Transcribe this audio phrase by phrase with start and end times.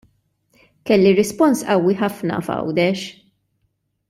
[0.89, 3.07] Kelli rispons qawwi ħafna f'Għawdex.